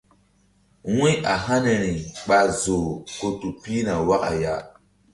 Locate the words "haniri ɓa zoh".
1.45-2.87